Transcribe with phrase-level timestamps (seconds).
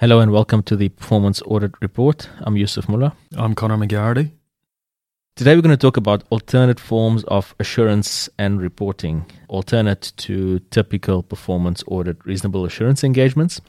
[0.00, 2.26] Hello and welcome to the Performance Audit Report.
[2.38, 3.12] I'm Yusuf Moolla.
[3.36, 4.30] I'm Conor McGarrity.
[5.36, 11.22] Today we're going to talk about alternate forms of assurance and reporting, alternate to typical
[11.22, 13.60] performance audit reasonable assurance engagements.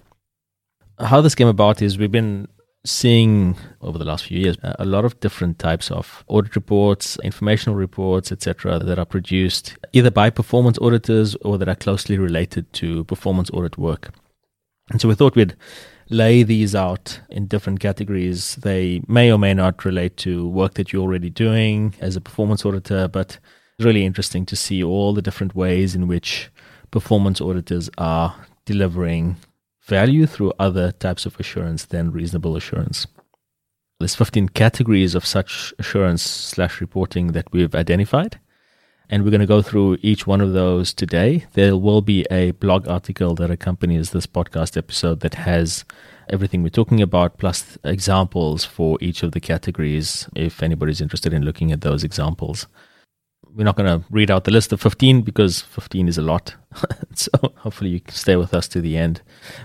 [0.98, 2.48] How this came about is we've been
[2.86, 7.18] seeing over the last few years uh, a lot of different types of audit reports,
[7.26, 12.72] informational reports, etc., that are produced either by performance auditors or that are closely related
[12.72, 14.12] to performance audit work.
[14.92, 15.58] And so we thought we'd
[16.12, 18.56] lay these out in different categories.
[18.58, 22.66] They may or may not relate to work that you're already doing as a performance
[22.66, 23.40] auditor, but
[23.78, 26.52] it's really interesting to see all the different ways in which
[26.92, 29.38] performance auditors are delivering
[29.84, 33.08] value through other types of assurance than reasonable assurance.
[34.00, 38.40] There's 15 categories of such assurance slash reporting that we've identified
[39.12, 41.46] and we're going to go through each one of those today.
[41.54, 45.84] There will be a blog article that accompanies this podcast episode that has
[46.30, 51.44] everything we're talking about, plus examples for each of the categories if anybody's interested in
[51.44, 52.68] looking at those examples.
[53.54, 56.56] We're not going to read out the list of 15 because 15 is a lot.
[57.14, 59.22] so hopefully you can stay with us to the end.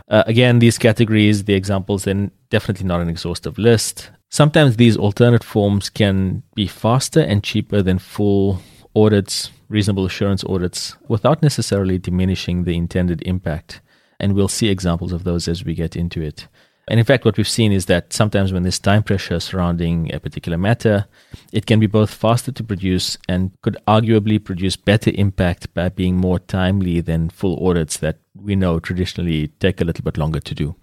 [0.09, 4.11] Uh, again, these categories, the examples, then definitely not an exhaustive list.
[4.29, 8.61] Sometimes these alternate forms can be faster and cheaper than full
[8.97, 13.81] audits, reasonable assurance audits, without necessarily diminishing the intended impact.
[14.19, 16.49] And we'll see examples of those as we get into it.
[16.89, 20.21] And in fact, what we've seen is that sometimes when there's time pressure surrounding a
[20.21, 21.07] particular matter,
[21.53, 26.17] it can be both faster to produce and could arguably produce better impact by being
[26.17, 30.55] more timely than full audits that we know traditionally take a little bit longer to
[30.55, 30.77] do.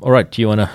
[0.00, 0.70] All right, do you want to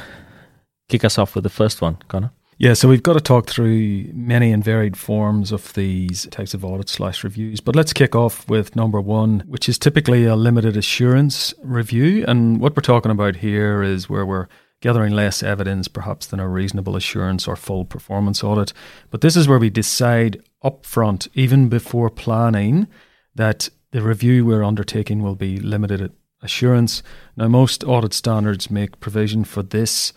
[0.90, 2.32] kick us off with the first one, Conor?
[2.58, 6.64] Yeah, so we've got to talk through many and varied forms of these types of
[6.64, 7.60] audit slash reviews.
[7.60, 12.24] But let's kick off with number one, which is typically a limited assurance review.
[12.26, 14.48] And what we're talking about here is where we're
[14.80, 18.72] gathering less evidence perhaps than a reasonable assurance or full performance audit.
[19.10, 22.88] But this is where we decide upfront, even before planning,
[23.36, 27.04] that the review we're undertaking will be limited assurance.
[27.36, 30.14] Now, most audit standards make provision for this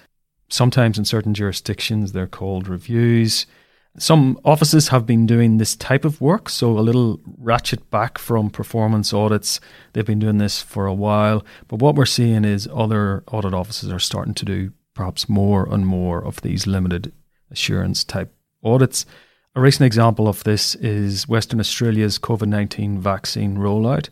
[0.48, 3.46] Sometimes in certain jurisdictions, they're called reviews.
[3.98, 8.48] Some offices have been doing this type of work, so a little ratchet back from
[8.48, 9.60] performance audits.
[9.92, 11.44] They've been doing this for a while.
[11.66, 15.86] But what we're seeing is other audit offices are starting to do perhaps more and
[15.86, 17.12] more of these limited
[17.50, 19.04] assurance type audits.
[19.54, 24.08] A recent example of this is Western Australia's COVID 19 vaccine rollout,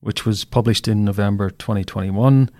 [0.00, 2.50] which was published in November 2021.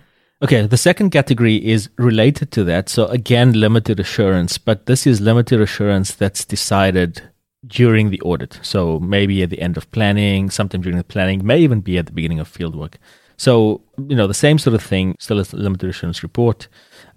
[0.42, 2.91] Okay, the second category is related to that.
[2.91, 7.22] So, again, limited assurance, but this is limited assurance that's decided
[7.66, 8.58] during the audit.
[8.60, 12.04] So, maybe at the end of planning, sometime during the planning, may even be at
[12.04, 12.97] the beginning of fieldwork.
[13.38, 16.68] So, you know, the same sort of thing, still a limited assurance report,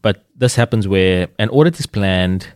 [0.01, 2.47] but this happens where an audit is planned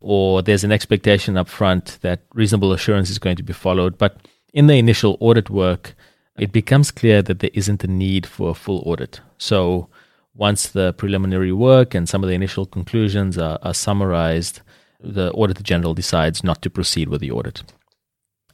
[0.00, 3.98] or there's an expectation up front that reasonable assurance is going to be followed.
[3.98, 4.18] But
[4.54, 5.94] in the initial audit work,
[6.38, 9.20] it becomes clear that there isn't a need for a full audit.
[9.38, 9.88] So,
[10.36, 14.60] once the preliminary work and some of the initial conclusions are, are summarized,
[15.00, 17.62] the Auditor General decides not to proceed with the audit.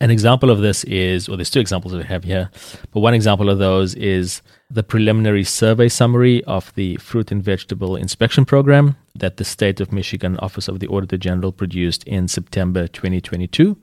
[0.00, 2.50] An example of this is, or there's two examples that we have here,
[2.90, 7.94] but one example of those is the preliminary survey summary of the Fruit and Vegetable
[7.94, 12.88] Inspection Program that the State of Michigan Office of the Auditor General produced in September
[12.88, 13.76] 2022,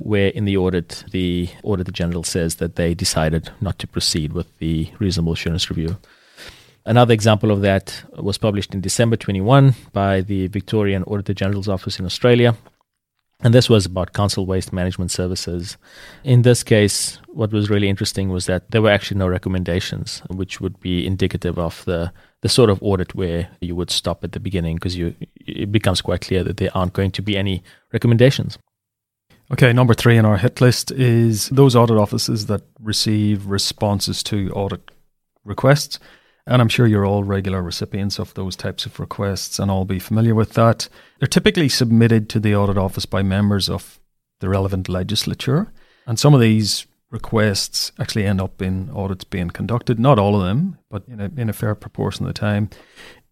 [0.00, 4.58] where in the audit, the Auditor General says that they decided not to proceed with
[4.58, 5.96] the reasonable assurance review.
[6.86, 11.98] Another example of that was published in December 21 by the Victorian Auditor General's Office
[11.98, 12.54] in Australia.
[13.40, 15.76] And this was about council waste management services.
[16.24, 20.60] In this case, what was really interesting was that there were actually no recommendations, which
[20.60, 22.12] would be indicative of the,
[22.42, 25.14] the sort of audit where you would stop at the beginning because you
[25.46, 27.62] it becomes quite clear that there aren't going to be any
[27.92, 28.58] recommendations.
[29.52, 34.50] Okay, number three in our hit list is those audit offices that receive responses to
[34.52, 34.90] audit
[35.44, 35.98] requests.
[36.46, 39.98] And I'm sure you're all regular recipients of those types of requests and all be
[39.98, 40.88] familiar with that.
[41.18, 43.98] They're typically submitted to the audit office by members of
[44.40, 45.72] the relevant legislature.
[46.06, 49.98] And some of these requests actually end up in audits being conducted.
[49.98, 52.68] Not all of them, but in a, in a fair proportion of the time.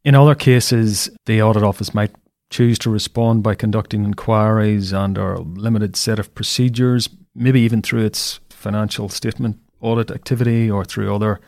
[0.04, 2.12] In other cases, the audit office might
[2.48, 8.04] choose to respond by conducting inquiries and a limited set of procedures, maybe even through
[8.04, 11.40] its financial statement audit activity or through other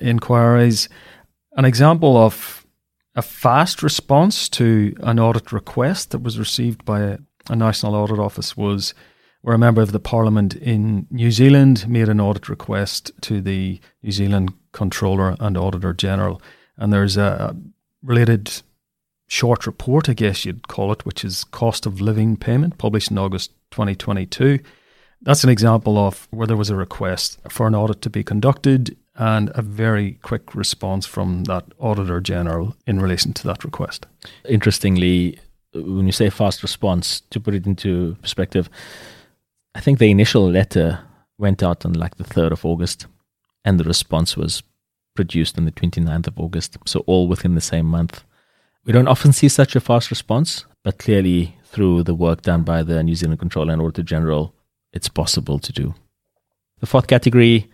[0.00, 0.88] inquiries.
[1.56, 2.66] An example of
[3.14, 8.18] a fast response to an audit request that was received by a, a national audit
[8.18, 8.94] office was
[9.40, 13.80] where a member of the parliament in New Zealand made an audit request to the
[14.02, 16.42] New Zealand Controller and Auditor General.
[16.76, 17.56] And there's a
[18.02, 18.62] related
[19.28, 23.18] short report, I guess you'd call it, which is cost of living payment, published in
[23.18, 24.58] August 2022.
[25.22, 28.96] That's an example of where there was a request for an audit to be conducted
[29.16, 34.06] and a very quick response from that Auditor General in relation to that request.
[34.48, 35.38] Interestingly,
[35.72, 38.68] when you say fast response, to put it into perspective,
[39.74, 41.00] I think the initial letter
[41.38, 43.06] went out on like the 3rd of August,
[43.64, 44.62] and the response was
[45.14, 46.76] produced on the 29th of August.
[46.86, 48.24] So, all within the same month.
[48.84, 52.82] We don't often see such a fast response, but clearly, through the work done by
[52.82, 54.54] the New Zealand Controller and Auditor General,
[54.92, 55.94] it's possible to do.
[56.78, 57.68] The fourth category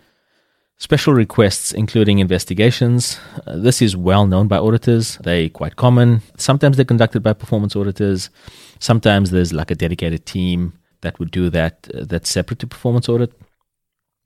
[0.83, 3.17] special requests, including investigations.
[3.47, 6.21] Uh, this is well known by auditors, they're quite common.
[6.37, 8.29] Sometimes they're conducted by performance auditors,
[8.79, 13.07] sometimes there's like a dedicated team that would do that uh, that's separate to performance
[13.07, 13.31] audit.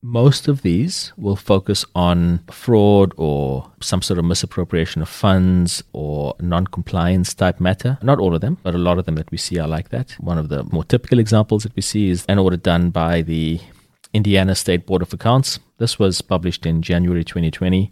[0.01, 6.35] Most of these will focus on fraud or some sort of misappropriation of funds or
[6.39, 7.99] non compliance type matter.
[8.01, 10.11] Not all of them, but a lot of them that we see are like that.
[10.19, 13.59] One of the more typical examples that we see is an audit done by the
[14.13, 15.59] Indiana State Board of Accounts.
[15.77, 17.91] This was published in January 2020.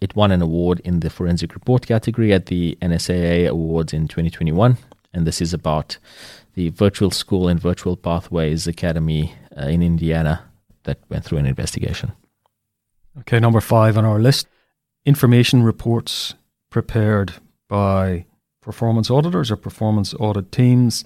[0.00, 4.76] It won an award in the forensic report category at the NSAA Awards in 2021.
[5.12, 5.98] And this is about
[6.54, 10.44] the Virtual School and Virtual Pathways Academy uh, in Indiana
[10.84, 12.12] that went through an investigation.
[13.20, 14.46] Okay, number five on our list
[15.06, 16.34] information reports
[16.68, 17.34] prepared
[17.68, 18.26] by
[18.60, 21.04] performance auditors or performance audit teams.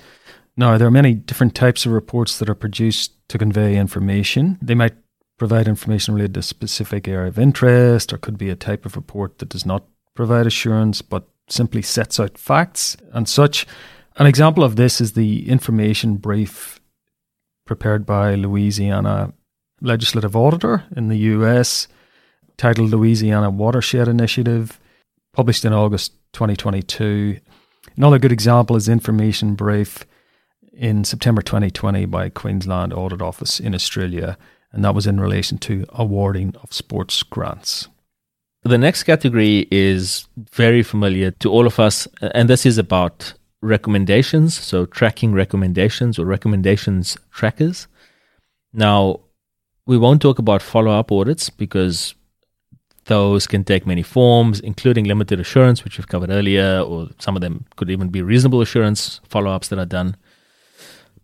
[0.60, 4.58] Now, there are many different types of reports that are produced to convey information.
[4.60, 4.92] They might
[5.38, 8.94] provide information related to a specific area of interest, or could be a type of
[8.94, 9.84] report that does not
[10.14, 13.66] provide assurance but simply sets out facts and such.
[14.16, 16.78] An example of this is the information brief
[17.64, 19.32] prepared by Louisiana
[19.80, 21.88] legislative auditor in the US
[22.58, 24.78] titled Louisiana Watershed Initiative,
[25.32, 27.40] published in August 2022.
[27.96, 30.04] Another good example is information brief
[30.81, 34.38] in September 2020 by Queensland Audit Office in Australia,
[34.73, 37.87] and that was in relation to awarding of sports grants.
[38.62, 44.59] The next category is very familiar to all of us, and this is about recommendations,
[44.59, 47.87] so tracking recommendations or recommendations trackers.
[48.73, 49.21] Now,
[49.85, 52.15] we won't talk about follow up audits because
[53.05, 57.43] those can take many forms, including limited assurance, which we've covered earlier, or some of
[57.43, 60.17] them could even be reasonable assurance follow ups that are done.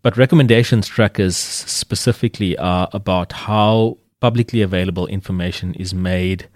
[0.07, 6.47] But recommendations trackers specifically are about how publicly available information is made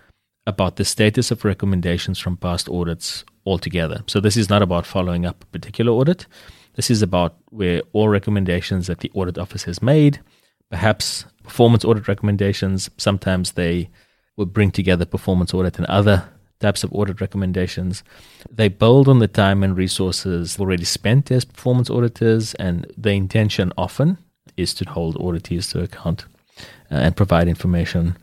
[0.47, 4.03] about the status of recommendations from past audits altogether.
[4.07, 6.27] So this is not about following up a particular audit.
[6.75, 10.21] This is about where all recommendations that the audit office has made,
[10.69, 12.89] perhaps performance audit recommendations.
[12.95, 13.89] Sometimes they
[14.37, 16.23] will bring together performance audit and other
[16.61, 18.03] types of audit recommendations.
[18.49, 23.73] They build on the time and resources already spent as performance auditors, and the intention
[23.77, 24.17] often
[24.57, 26.25] is to hold auditors to account
[26.55, 28.17] uh, and provide information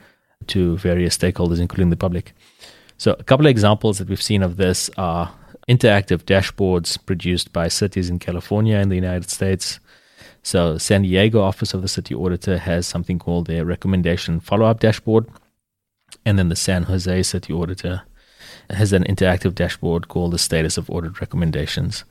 [0.46, 2.32] to various stakeholders, including the public.
[2.96, 5.32] So, a couple of examples that we've seen of this are
[5.68, 9.78] interactive dashboards produced by cities in California in the United States
[10.42, 14.80] so, San Diego Office of the City Auditor has something called their recommendation follow up
[14.80, 15.26] dashboard.
[16.24, 18.02] And then the San Jose City Auditor
[18.70, 22.04] has an interactive dashboard called the Status of Audit Recommendations.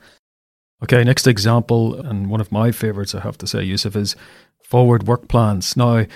[0.82, 4.16] Okay, next example, and one of my favorites, I have to say, Yusuf, is
[4.62, 5.76] forward work plans.
[5.76, 6.06] Now,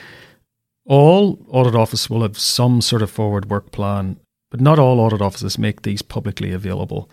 [0.87, 4.18] all audit offices will have some sort of forward work plan,
[4.50, 7.11] but not all audit offices make these publicly available.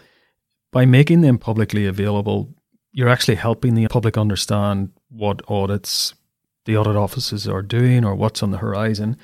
[0.72, 2.54] By making them publicly available,
[2.92, 6.14] you're actually helping the public understand what audits
[6.66, 9.18] the audit offices are doing or what's on the horizon.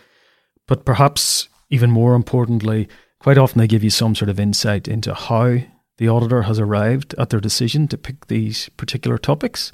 [0.67, 2.87] But perhaps even more importantly,
[3.25, 5.57] quite often they give you some sort of insight into how
[5.97, 9.71] the auditor has arrived at their decision to pick these particular topics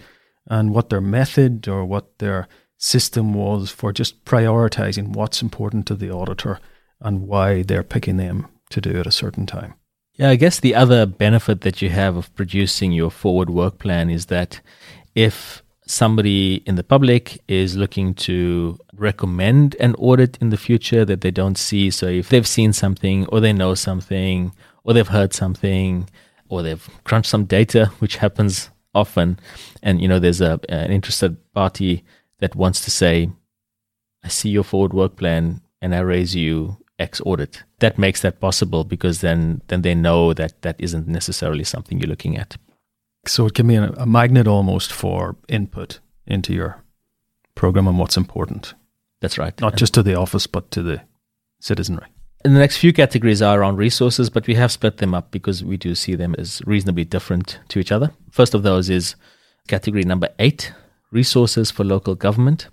[0.47, 5.95] and what their method or what their system was for just prioritizing what's important to
[5.95, 6.61] the auditor
[7.01, 9.73] and why they're picking them to do at a certain time.
[10.13, 14.09] Yeah, I guess the other benefit that you have of producing your forward work plan
[14.09, 14.61] is that
[15.13, 21.21] if somebody in the public is looking to recommend an audit in the future that
[21.21, 25.33] they don't see, so if they've seen something or they know something or they've heard
[25.33, 26.09] something
[26.47, 29.37] or they've crunched some data, which happens often,
[29.83, 32.03] and you know there's a an interested party
[32.39, 33.29] that wants to say,
[34.23, 37.63] "I see your forward work plan and I raise you X audit.
[37.79, 42.09] That makes that possible because then then they know that that isn't necessarily something you're
[42.15, 42.57] looking at.
[43.25, 46.81] So it can be a, a magnet almost for input into your
[47.55, 48.73] program and what's important.
[49.19, 49.59] That's right.
[49.61, 51.01] Not and just to the office, but to the
[51.59, 52.07] citizenry.
[52.43, 55.63] And the next few categories are around resources, but we have split them up because
[55.63, 58.11] we do see them as reasonably different to each other.
[58.31, 59.15] First of those is
[59.67, 60.73] category number eight
[61.11, 62.67] resources for local government.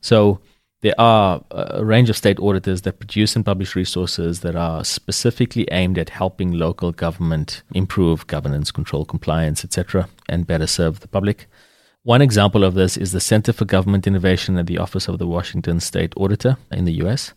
[0.00, 0.40] So
[0.82, 5.68] there are a range of state auditors that produce and publish resources that are specifically
[5.70, 11.46] aimed at helping local government improve governance, control, compliance, etc., and better serve the public.
[12.02, 15.26] One example of this is the Center for Government Innovation at the Office of the
[15.26, 17.34] Washington State Auditor in the US.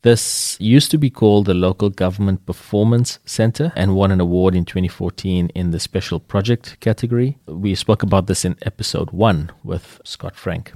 [0.00, 4.64] This used to be called the Local Government Performance Center and won an award in
[4.64, 7.38] 2014 in the Special Project category.
[7.46, 10.72] We spoke about this in episode one with Scott Frank.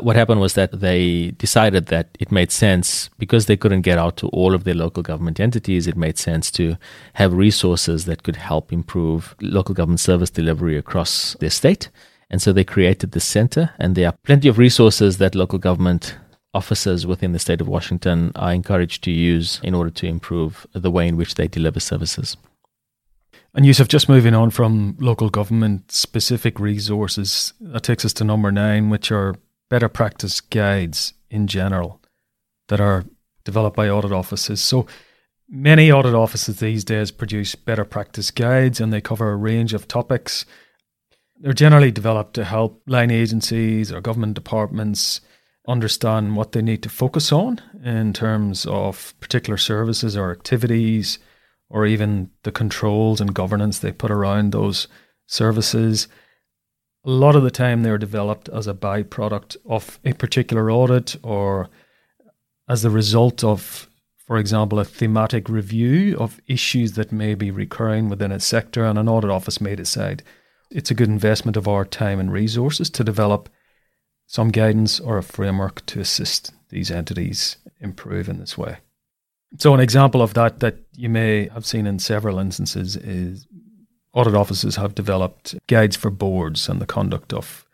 [0.00, 4.16] What happened was that they decided that it made sense because they couldn't get out
[4.18, 6.76] to all of their local government entities, it made sense to
[7.14, 11.90] have resources that could help improve local government service delivery across their state.
[12.30, 16.16] And so they created this center, and there are plenty of resources that local government
[16.54, 20.90] officers within the state of Washington are encouraged to use in order to improve the
[20.92, 22.36] way in which they deliver services.
[23.54, 28.52] And Yusuf, just moving on from local government specific resources, that takes us to number
[28.52, 29.34] nine, which are
[29.70, 32.00] better practice guides in general
[32.68, 33.04] that are
[33.44, 34.60] developed by audit offices.
[34.60, 34.86] So
[35.48, 39.88] many audit offices these days produce better practice guides and they cover a range of
[39.88, 40.44] topics.
[41.40, 45.20] They're generally developed to help line agencies or government departments
[45.66, 51.18] understand what they need to focus on in terms of particular services or activities
[51.68, 54.88] or even the controls and governance they put around those
[55.26, 56.08] services
[57.04, 61.68] a lot of the time they're developed as a byproduct of a particular audit or
[62.68, 63.88] as the result of,
[64.26, 68.98] for example, a thematic review of issues that may be recurring within a sector, and
[68.98, 70.22] an audit office may decide
[70.70, 73.48] it's a good investment of our time and resources to develop
[74.26, 78.76] some guidance or a framework to assist these entities improve in this way.
[79.58, 83.46] So, an example of that that you may have seen in several instances is
[84.12, 87.66] audit offices have developed guides for boards and the conduct of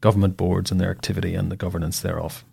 [0.00, 2.44] government boards and their activity and the governance thereof.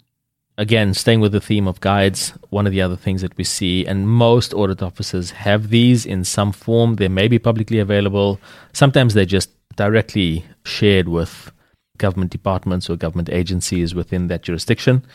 [0.57, 3.85] Again, staying with the theme of guides, one of the other things that we see,
[3.85, 6.97] and most audit offices have these in some form.
[6.97, 8.41] They may be publicly available.
[8.73, 11.53] Sometimes they're just directly shared with
[11.97, 15.05] government departments or government agencies within that jurisdiction.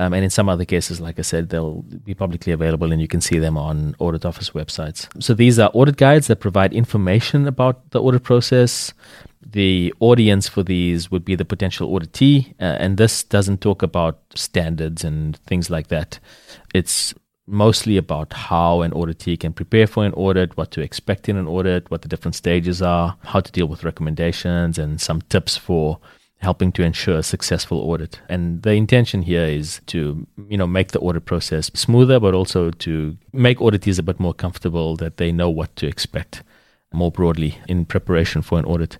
[0.00, 3.08] Um, and in some other cases, like I said, they'll be publicly available and you
[3.08, 5.06] can see them on audit office websites.
[5.22, 8.94] So these are audit guides that provide information about the audit process.
[9.46, 14.20] The audience for these would be the potential auditee, uh, and this doesn't talk about
[14.34, 16.18] standards and things like that.
[16.74, 17.12] It's
[17.46, 21.46] mostly about how an auditee can prepare for an audit, what to expect in an
[21.46, 25.98] audit, what the different stages are, how to deal with recommendations, and some tips for
[26.40, 28.20] helping to ensure a successful audit.
[28.28, 32.70] And the intention here is to, you know, make the audit process smoother, but also
[32.70, 36.42] to make auditees a bit more comfortable that they know what to expect
[36.92, 38.98] more broadly in preparation for an audit.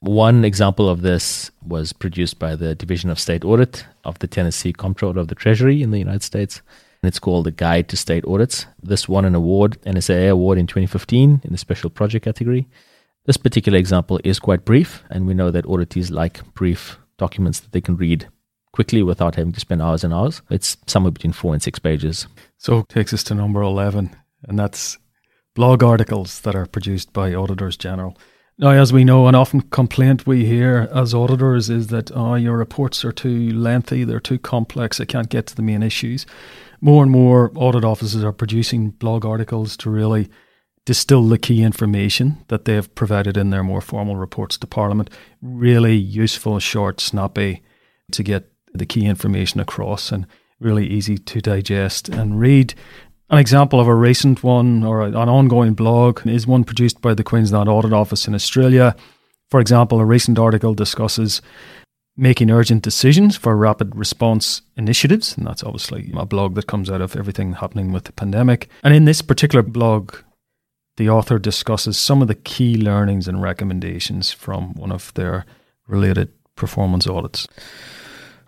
[0.00, 4.72] One example of this was produced by the Division of State Audit of the Tennessee
[4.72, 6.60] Comptroller of the Treasury in the United States.
[7.00, 8.66] And it's called the Guide to State Audits.
[8.82, 12.66] This won an award, NSAA award in 2015 in the special project category.
[13.24, 17.70] This particular example is quite brief, and we know that auditees like brief documents that
[17.70, 18.26] they can read
[18.72, 20.42] quickly without having to spend hours and hours.
[20.50, 22.26] It's somewhere between four and six pages.
[22.58, 24.16] So takes us to number 11,
[24.48, 24.98] and that's
[25.54, 28.18] blog articles that are produced by auditors general.
[28.58, 32.56] Now, as we know, an often complaint we hear as auditors is that oh, your
[32.56, 36.26] reports are too lengthy, they're too complex, I can't get to the main issues.
[36.80, 40.28] More and more audit offices are producing blog articles to really
[40.84, 45.10] distill the key information that they have provided in their more formal reports to Parliament.
[45.40, 47.62] Really useful, short, snappy
[48.10, 50.26] to get the key information across and
[50.58, 52.74] really easy to digest and read.
[53.30, 57.24] An example of a recent one or an ongoing blog is one produced by the
[57.24, 58.94] Queensland Audit Office in Australia.
[59.50, 61.40] For example, a recent article discusses
[62.16, 65.36] making urgent decisions for rapid response initiatives.
[65.36, 68.68] And that's obviously a blog that comes out of everything happening with the pandemic.
[68.82, 70.14] And in this particular blog,
[70.96, 75.46] the author discusses some of the key learnings and recommendations from one of their
[75.86, 77.46] related performance audits.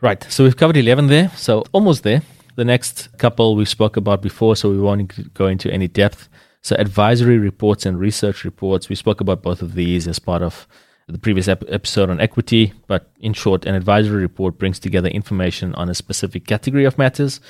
[0.00, 0.24] Right.
[0.28, 1.30] So we've covered 11 there.
[1.36, 2.22] So almost there.
[2.56, 6.28] The next couple we spoke about before, so we won't go into any depth.
[6.62, 10.66] So advisory reports and research reports, we spoke about both of these as part of
[11.08, 15.74] the previous ep- episode on equity, but in short, an advisory report brings together information
[15.74, 17.40] on a specific category of matters,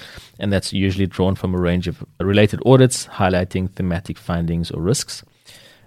[0.41, 5.23] and that's usually drawn from a range of related audits highlighting thematic findings or risks.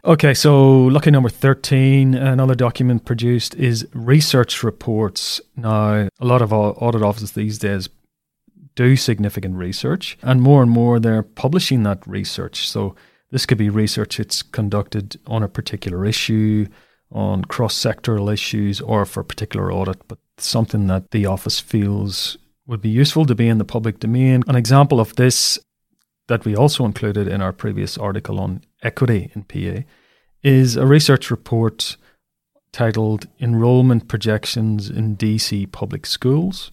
[0.06, 5.42] Okay, so lucky number 13, another document produced is research reports.
[5.58, 7.90] Now, a lot of audit offices these days
[8.76, 12.70] do significant research, and more and more they're publishing that research.
[12.70, 12.96] So
[13.32, 16.68] this could be research that's conducted on a particular issue,
[17.12, 22.38] on cross sectoral issues, or for a particular audit, but something that the office feels
[22.66, 24.44] would be useful to be in the public domain.
[24.48, 25.58] An example of this
[26.28, 29.84] that we also included in our previous article on equity in PA
[30.44, 31.96] is a research report
[32.72, 36.72] titled Enrollment Projections in DC Public Schools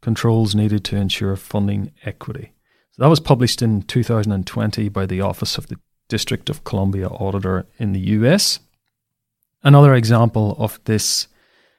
[0.00, 2.52] Controls Needed to Ensure Funding Equity.
[2.92, 7.66] So that was published in 2020 by the Office of the District of Columbia Auditor
[7.78, 8.60] in the US.
[9.66, 11.26] Another example of this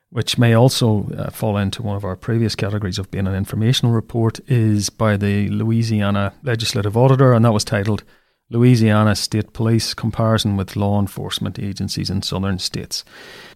[0.10, 3.94] which may also uh, fall into one of our previous categories of being an informational
[3.94, 8.03] report, is by the Louisiana Legislative Auditor, and that was titled
[8.50, 13.06] Louisiana State Police Comparison with Law Enforcement Agencies in Southern States.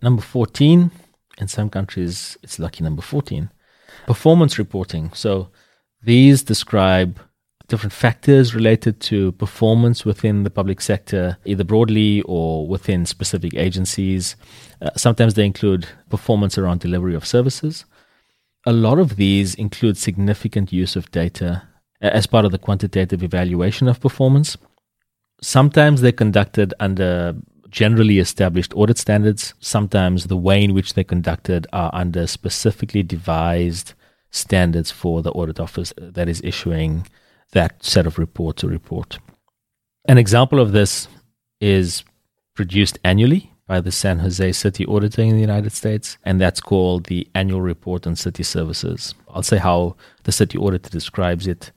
[0.01, 0.91] Number 14,
[1.37, 3.49] in some countries, it's lucky number 14.
[4.05, 5.11] Performance reporting.
[5.11, 5.49] So
[6.01, 7.19] these describe
[7.71, 14.35] different factors related to performance within the public sector, either broadly or within specific agencies.
[14.81, 17.85] Uh, sometimes they include performance around delivery of services.
[18.65, 21.63] A lot of these include significant use of data
[22.01, 24.57] as part of the quantitative evaluation of performance.
[25.41, 27.35] Sometimes they're conducted under
[27.69, 29.53] generally established audit standards.
[29.61, 33.93] Sometimes the way in which they're conducted are under specifically devised
[34.29, 37.07] standards for the audit office that is issuing
[37.51, 39.19] that set of reports or report.
[40.07, 41.07] An example of this
[41.59, 42.03] is
[42.55, 47.05] produced annually by the San Jose City Auditor in the United States, and that's called
[47.05, 49.15] the Annual Report on City Services.
[49.29, 51.71] I'll say how the City Auditor describes it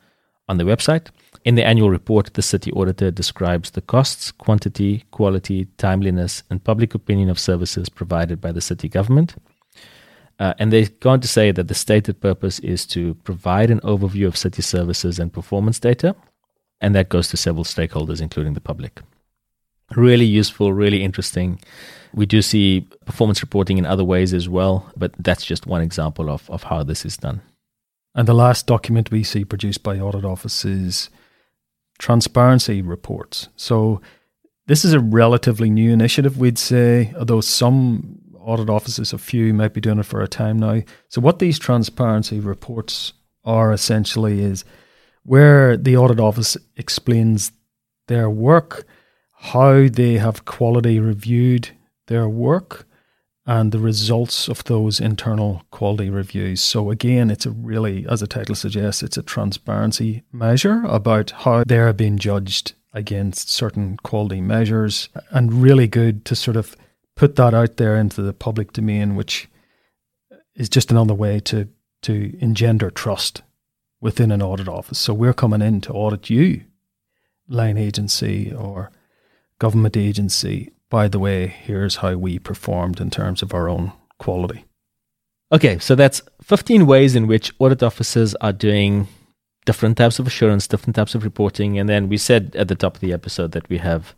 [0.48, 1.08] on the website.
[1.44, 6.94] In the annual report, the City Auditor describes the costs, quantity, quality, timeliness, and public
[6.94, 9.36] opinion of services provided by the city government.
[10.38, 13.80] Uh, and they go on to say that the stated purpose is to provide an
[13.80, 16.16] overview of city services and performance data,
[16.80, 19.00] and that goes to several stakeholders, including the public.
[19.96, 21.60] Really useful, really interesting.
[22.12, 26.30] We do see performance reporting in other ways as well, but that's just one example
[26.30, 27.40] of, of how this is done.
[28.14, 31.10] And the last document we see produced by audit offices
[31.98, 33.48] transparency reports.
[33.56, 34.00] So
[34.66, 39.74] this is a relatively new initiative, we'd say, although some audit offices, a few might
[39.74, 40.82] be doing it for a time now.
[41.08, 43.12] So, what these transparency reports
[43.44, 44.64] are essentially is
[45.24, 47.52] where the audit office explains
[48.08, 48.86] their work,
[49.32, 51.70] how they have quality reviewed
[52.06, 52.86] their work,
[53.46, 56.60] and the results of those internal quality reviews.
[56.60, 61.64] So, again, it's a really, as the title suggests, it's a transparency measure about how
[61.64, 66.76] they're being judged against certain quality measures, and really good to sort of
[67.16, 69.48] put that out there into the public domain, which
[70.54, 71.68] is just another way to
[72.02, 73.42] to engender trust
[74.00, 74.98] within an audit office.
[74.98, 76.64] So we're coming in to audit you,
[77.48, 78.90] line agency or
[79.58, 80.70] government agency.
[80.90, 84.66] By the way, here's how we performed in terms of our own quality.
[85.50, 89.08] Okay, so that's 15 ways in which audit officers are doing
[89.64, 91.78] different types of assurance, different types of reporting.
[91.78, 94.14] And then we said at the top of the episode that we have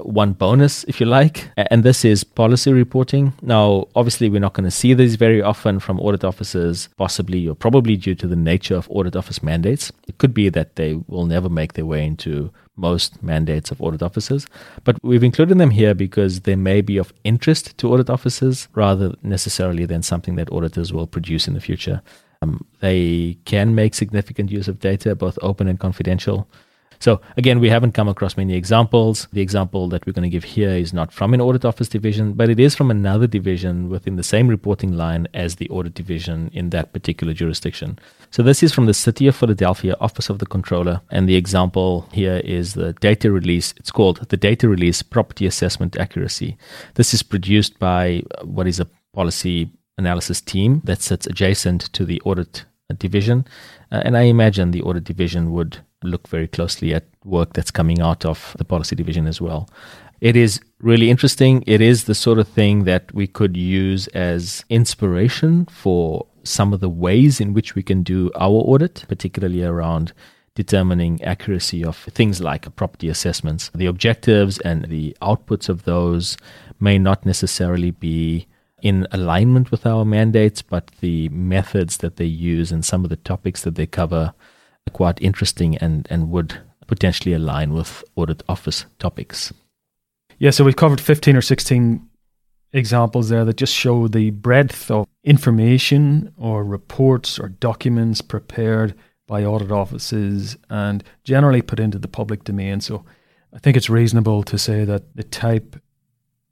[0.00, 3.32] one bonus, if you like, and this is policy reporting.
[3.42, 7.54] Now, obviously, we're not going to see these very often from audit officers, possibly or
[7.54, 9.92] probably due to the nature of audit office mandates.
[10.06, 14.02] It could be that they will never make their way into most mandates of audit
[14.02, 14.46] officers,
[14.84, 19.14] but we've included them here because they may be of interest to audit officers rather
[19.22, 22.00] necessarily than something that auditors will produce in the future.
[22.40, 26.48] Um, they can make significant use of data, both open and confidential.
[27.00, 29.28] So again, we haven't come across many examples.
[29.32, 32.32] The example that we're going to give here is not from an audit office division,
[32.32, 36.50] but it is from another division within the same reporting line as the audit division
[36.52, 37.98] in that particular jurisdiction.
[38.30, 42.08] So this is from the City of Philadelphia Office of the Controller, and the example
[42.12, 43.72] here is the data release.
[43.76, 46.58] It's called the Data Release Property Assessment Accuracy.
[46.94, 52.20] This is produced by what is a policy analysis team that sits adjacent to the
[52.22, 52.64] audit
[52.98, 53.46] division.
[53.90, 58.00] Uh, and I imagine the audit division would look very closely at work that's coming
[58.00, 59.68] out of the policy division as well.
[60.20, 61.62] It is really interesting.
[61.66, 66.80] It is the sort of thing that we could use as inspiration for some of
[66.80, 70.12] the ways in which we can do our audit, particularly around
[70.54, 73.70] determining accuracy of things like property assessments.
[73.74, 76.36] The objectives and the outputs of those
[76.80, 78.48] may not necessarily be
[78.82, 83.16] in alignment with our mandates, but the methods that they use and some of the
[83.16, 84.34] topics that they cover
[84.88, 89.52] quite interesting and, and would potentially align with audit office topics.
[90.38, 92.08] Yeah, so we've covered 15 or 16
[92.72, 98.94] examples there that just show the breadth of information or reports or documents prepared
[99.26, 102.80] by audit offices and generally put into the public domain.
[102.80, 103.04] So
[103.52, 105.76] I think it's reasonable to say that the type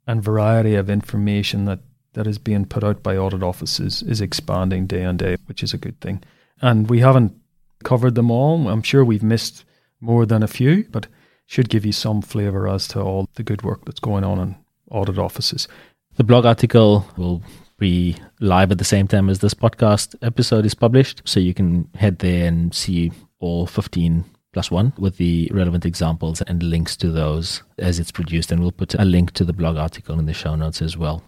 [0.05, 1.79] and variety of information that,
[2.13, 5.73] that is being put out by audit offices is expanding day on day, which is
[5.73, 6.23] a good thing.
[6.61, 7.35] And we haven't
[7.83, 8.67] covered them all.
[8.69, 9.65] I'm sure we've missed
[9.99, 11.07] more than a few, but
[11.45, 14.55] should give you some flavour as to all the good work that's going on in
[14.91, 15.67] audit offices.
[16.15, 17.41] The blog article will
[17.77, 21.21] be live at the same time as this podcast episode is published.
[21.25, 26.41] So you can head there and see all 15 plus one with the relevant examples
[26.41, 28.51] and links to those as it's produced.
[28.51, 31.23] And we'll put a link to the blog article in the show notes as well.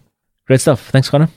[0.46, 0.90] Great stuff.
[0.90, 1.28] Thanks, Conor.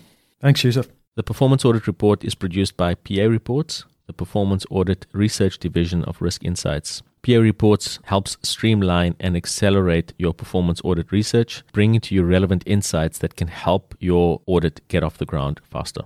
[0.41, 0.87] Thanks, Yusuf.
[1.15, 6.21] The Performance Audit Report is produced by PA Reports, the Performance Audit Research Division of
[6.21, 7.01] Risk Insights.
[7.21, 13.17] PA Reports helps streamline and accelerate your performance audit research, bringing to you relevant insights
[13.19, 16.01] that can help your audit get off the ground faster.